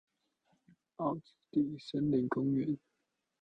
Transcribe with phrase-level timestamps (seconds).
[0.97, 2.79] 凹子底森林公園